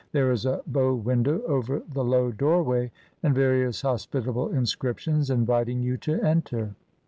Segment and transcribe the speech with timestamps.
[0.13, 2.89] There is a bow window over the low doorway,
[3.21, 6.73] and various hospitable inscriptions inviting you to enter.